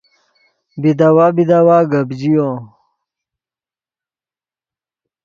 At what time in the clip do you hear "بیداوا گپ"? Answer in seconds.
1.35-2.09